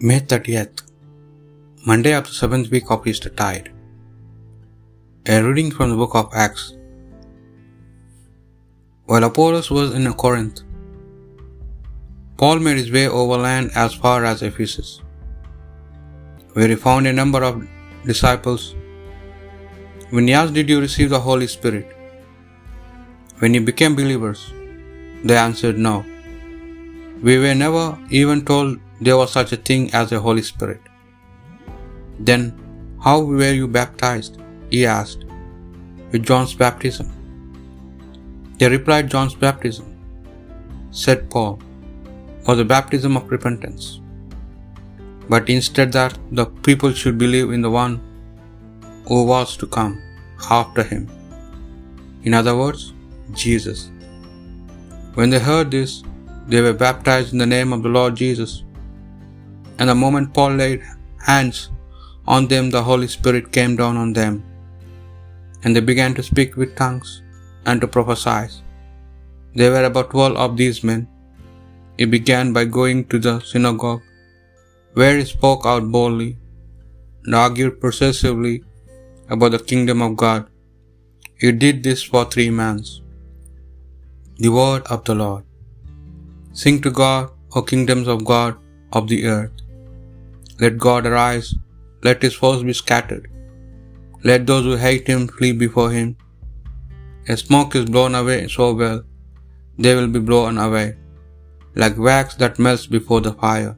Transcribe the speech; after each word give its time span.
May 0.00 0.20
30th, 0.20 0.82
Monday 1.84 2.12
of 2.14 2.24
the 2.26 2.32
seventh 2.32 2.70
week 2.70 2.88
of 2.88 3.04
Easter 3.04 3.30
Tide. 3.30 3.72
A 5.26 5.42
reading 5.42 5.72
from 5.72 5.90
the 5.90 5.96
book 5.96 6.14
of 6.14 6.30
Acts. 6.32 6.76
While 9.06 9.24
Apollos 9.24 9.72
was 9.72 9.92
in 9.96 10.06
Corinth, 10.12 10.62
Paul 12.36 12.60
made 12.60 12.76
his 12.76 12.92
way 12.92 13.08
overland 13.08 13.72
as 13.74 13.92
far 13.92 14.24
as 14.24 14.40
Ephesus, 14.50 15.02
where 16.52 16.68
he 16.68 16.76
found 16.76 17.08
a 17.08 17.18
number 17.20 17.42
of 17.42 17.66
disciples. 18.06 18.76
When 20.10 20.28
he 20.28 20.32
asked, 20.32 20.54
Did 20.54 20.68
you 20.68 20.80
receive 20.80 21.10
the 21.10 21.24
Holy 21.28 21.48
Spirit? 21.48 21.88
When 23.40 23.52
you 23.52 23.62
became 23.62 23.96
believers, 23.96 24.52
they 25.24 25.36
answered, 25.36 25.76
No. 25.76 26.04
We 27.20 27.38
were 27.38 27.56
never 27.66 27.98
even 28.10 28.44
told 28.44 28.78
there 29.00 29.16
was 29.16 29.32
such 29.32 29.52
a 29.52 29.56
thing 29.56 29.92
as 29.92 30.12
a 30.12 30.20
Holy 30.20 30.42
Spirit. 30.42 30.80
Then, 32.18 32.42
how 33.04 33.20
were 33.20 33.52
you 33.52 33.68
baptized? 33.68 34.40
He 34.70 34.84
asked. 34.86 35.24
With 36.10 36.24
John's 36.24 36.54
baptism. 36.54 37.08
They 38.58 38.68
replied, 38.68 39.10
John's 39.10 39.34
baptism, 39.34 39.86
said 40.90 41.30
Paul, 41.30 41.60
was 42.46 42.58
a 42.58 42.64
baptism 42.64 43.16
of 43.16 43.30
repentance. 43.30 44.00
But 45.28 45.48
instead 45.48 45.92
that 45.92 46.18
the 46.32 46.46
people 46.46 46.92
should 46.92 47.18
believe 47.18 47.50
in 47.52 47.62
the 47.62 47.70
one 47.70 48.00
who 49.06 49.24
was 49.24 49.56
to 49.58 49.66
come 49.66 50.00
after 50.50 50.82
him. 50.82 51.08
In 52.24 52.34
other 52.34 52.56
words, 52.56 52.92
Jesus. 53.32 53.90
When 55.14 55.30
they 55.30 55.38
heard 55.38 55.70
this, 55.70 56.02
they 56.46 56.60
were 56.60 56.72
baptized 56.72 57.32
in 57.32 57.38
the 57.38 57.46
name 57.46 57.72
of 57.72 57.82
the 57.82 57.94
Lord 57.98 58.16
Jesus. 58.16 58.64
And 59.78 59.88
the 59.90 59.94
moment 60.04 60.34
Paul 60.36 60.54
laid 60.60 60.82
hands 61.30 61.58
on 62.34 62.48
them, 62.52 62.66
the 62.74 62.82
Holy 62.88 63.08
Spirit 63.16 63.46
came 63.56 63.74
down 63.80 63.96
on 64.02 64.10
them, 64.20 64.34
and 65.62 65.70
they 65.74 65.84
began 65.90 66.14
to 66.16 66.28
speak 66.30 66.50
with 66.60 66.76
tongues 66.80 67.10
and 67.66 67.80
to 67.80 67.88
prophesy. 67.96 68.42
There 69.58 69.72
were 69.74 69.86
about 69.90 70.10
twelve 70.14 70.36
of 70.44 70.56
these 70.60 70.80
men. 70.90 71.02
He 71.98 72.06
began 72.16 72.52
by 72.56 72.64
going 72.78 73.00
to 73.10 73.18
the 73.26 73.34
synagogue, 73.50 74.04
where 74.98 75.16
he 75.18 75.24
spoke 75.36 75.64
out 75.72 75.86
boldly 75.96 76.30
and 77.24 77.34
argued 77.44 77.80
persuasively 77.84 78.56
about 79.34 79.52
the 79.54 79.64
kingdom 79.70 80.00
of 80.06 80.14
God. 80.24 80.42
He 81.42 81.50
did 81.64 81.76
this 81.86 82.02
for 82.10 82.24
three 82.24 82.50
months. 82.62 82.90
The 84.42 84.52
word 84.58 84.82
of 84.94 85.00
the 85.08 85.16
Lord. 85.24 85.44
Sing 86.62 86.78
to 86.86 86.92
God, 87.02 87.24
O 87.56 87.62
kingdoms 87.72 88.08
of 88.14 88.24
God 88.32 88.52
of 88.98 89.04
the 89.12 89.20
earth. 89.36 89.57
Let 90.62 90.84
God 90.86 91.06
arise, 91.06 91.48
let 92.06 92.24
his 92.26 92.38
foes 92.40 92.62
be 92.68 92.74
scattered. 92.82 93.26
Let 94.28 94.46
those 94.46 94.64
who 94.68 94.76
hate 94.86 95.06
him 95.12 95.22
flee 95.36 95.52
before 95.66 95.90
him. 95.98 96.08
As 97.32 97.40
smoke 97.46 97.74
is 97.80 97.94
blown 97.94 98.14
away 98.20 98.40
so 98.56 98.66
well, 98.80 99.00
they 99.82 99.94
will 99.96 100.12
be 100.16 100.22
blown 100.30 100.56
away, 100.66 100.88
like 101.82 102.04
wax 102.08 102.34
that 102.42 102.58
melts 102.66 102.86
before 102.96 103.20
the 103.26 103.34
fire. 103.44 103.74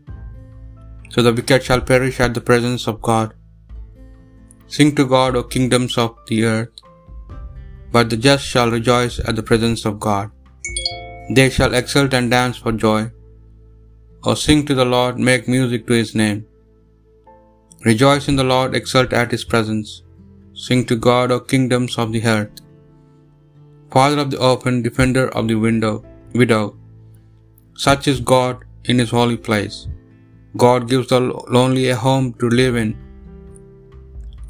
So 1.13 1.23
the 1.27 1.35
wicked 1.39 1.63
shall 1.67 1.89
perish 1.93 2.19
at 2.27 2.35
the 2.35 2.47
presence 2.51 2.85
of 2.91 3.03
God. 3.11 3.29
Sing 4.75 4.91
to 4.99 5.05
God, 5.15 5.37
O 5.39 5.43
kingdoms 5.55 5.95
of 6.03 6.11
the 6.29 6.39
earth. 6.55 6.75
But 7.95 8.09
the 8.11 8.19
just 8.29 8.45
shall 8.51 8.71
rejoice 8.77 9.17
at 9.29 9.37
the 9.39 9.49
presence 9.51 9.83
of 9.91 9.99
God. 10.09 10.31
They 11.39 11.49
shall 11.57 11.75
exult 11.81 12.15
and 12.19 12.31
dance 12.37 12.59
for 12.63 12.73
joy. 12.87 13.01
O 14.29 14.35
sing 14.45 14.61
to 14.69 14.77
the 14.81 14.89
Lord, 14.97 15.19
make 15.31 15.55
music 15.57 15.83
to 15.89 15.95
his 16.03 16.15
name. 16.23 16.41
Rejoice 17.89 18.27
in 18.31 18.37
the 18.41 18.49
Lord, 18.53 18.75
exult 18.79 19.13
at 19.21 19.31
his 19.35 19.45
presence. 19.53 19.91
Sing 20.65 20.81
to 20.89 20.97
God, 21.09 21.31
O 21.35 21.39
kingdoms 21.53 21.95
of 22.03 22.11
the 22.15 22.25
earth. 22.35 22.57
Father 23.95 24.19
of 24.23 24.31
the 24.33 24.41
orphan, 24.49 24.83
defender 24.87 25.25
of 25.39 25.47
the 25.51 25.59
window, 25.67 25.95
widow. 26.41 26.65
Such 27.87 28.07
is 28.13 28.21
God 28.35 28.57
in 28.91 28.99
his 29.03 29.13
holy 29.19 29.39
place. 29.49 29.79
God 30.65 30.89
gives 30.91 31.09
the 31.13 31.21
lonely 31.57 31.87
a 31.95 31.97
home 32.05 32.29
to 32.41 32.49
live 32.61 32.77
in. 32.83 32.91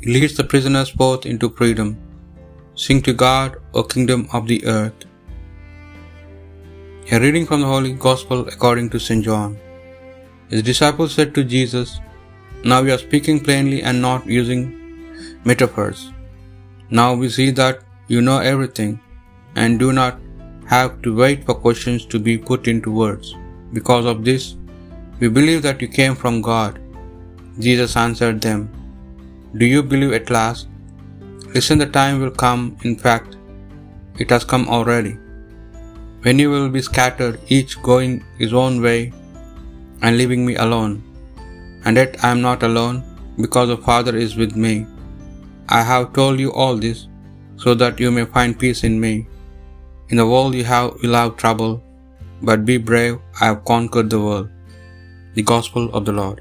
He 0.01 0.09
leads 0.15 0.37
the 0.39 0.49
prisoners 0.53 0.91
forth 0.99 1.25
into 1.33 1.55
freedom. 1.61 1.89
Sing 2.85 3.01
to 3.07 3.15
God, 3.27 3.51
O 3.75 3.83
kingdom 3.95 4.23
of 4.37 4.45
the 4.51 4.61
earth. 4.77 5.01
A 7.15 7.19
reading 7.25 7.47
from 7.49 7.61
the 7.63 7.73
Holy 7.75 7.93
Gospel 8.09 8.41
according 8.53 8.89
to 8.91 9.05
St. 9.07 9.25
John. 9.31 9.51
His 10.53 10.63
disciples 10.71 11.13
said 11.17 11.31
to 11.37 11.51
Jesus, 11.57 11.91
Now 12.63 12.83
we 12.83 12.93
are 12.93 12.99
speaking 12.99 13.41
plainly 13.41 13.83
and 13.83 14.03
not 14.03 14.27
using 14.27 14.63
metaphors. 15.45 16.13
Now 16.91 17.15
we 17.15 17.29
see 17.29 17.51
that 17.53 17.81
you 18.09 18.21
know 18.21 18.39
everything 18.39 19.01
and 19.57 19.79
do 19.79 19.93
not 19.93 20.19
have 20.67 21.01
to 21.03 21.15
wait 21.15 21.45
for 21.45 21.55
questions 21.55 22.05
to 22.07 22.19
be 22.19 22.37
put 22.37 22.69
into 22.69 22.91
words. 22.91 23.35
Because 23.73 24.05
of 24.05 24.25
this, 24.25 24.57
we 25.21 25.29
believe 25.29 25.63
that 25.63 25.81
you 25.81 25.89
came 25.89 26.15
from 26.15 26.43
God. 26.43 26.79
Jesus 27.59 27.97
answered 27.97 28.41
them, 28.41 28.69
Do 29.57 29.67
you 29.67 29.83
believe 29.83 30.13
at 30.13 30.31
last? 30.31 30.69
Listen, 31.55 31.79
the 31.79 31.87
time 31.87 32.21
will 32.21 32.31
come, 32.31 32.77
in 32.85 32.97
fact, 32.97 33.37
it 34.19 34.31
has 34.31 34.45
come 34.45 34.69
already, 34.69 35.19
when 36.23 36.39
you 36.39 36.51
will 36.51 36.69
be 36.69 36.83
scattered, 36.83 37.41
each 37.49 37.83
going 37.83 38.23
his 38.39 38.53
own 38.53 38.83
way 38.83 39.13
and 40.03 40.19
leaving 40.19 40.45
me 40.45 40.57
alone. 40.57 41.03
And 41.85 41.97
yet 41.97 42.17
I 42.25 42.31
am 42.35 42.41
not 42.41 42.63
alone, 42.63 42.99
because 43.43 43.69
the 43.69 43.77
Father 43.89 44.15
is 44.25 44.37
with 44.37 44.55
me. 44.65 44.87
I 45.69 45.83
have 45.91 46.13
told 46.13 46.39
you 46.45 46.53
all 46.53 46.77
this, 46.77 47.09
so 47.57 47.75
that 47.75 48.01
you 48.03 48.11
may 48.11 48.25
find 48.37 48.59
peace 48.63 48.83
in 48.89 49.01
me. 49.05 49.15
In 50.11 50.19
the 50.21 50.27
world 50.33 50.55
you 50.55 50.65
have 50.65 50.89
will 51.03 51.15
have 51.15 51.37
trouble, 51.43 51.83
but 52.43 52.65
be 52.71 52.77
brave, 52.91 53.19
I 53.41 53.47
have 53.47 53.65
conquered 53.65 54.11
the 54.11 54.21
world. 54.27 54.49
The 55.35 55.43
Gospel 55.43 55.85
of 55.97 56.05
the 56.05 56.13
Lord. 56.13 56.39